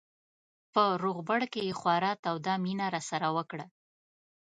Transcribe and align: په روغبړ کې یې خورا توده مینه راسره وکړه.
په 0.73 0.83
روغبړ 1.03 1.41
کې 1.53 1.61
یې 1.67 1.73
خورا 1.79 2.11
توده 2.23 2.53
مینه 2.63 2.85
راسره 2.95 3.27
وکړه. 3.37 3.65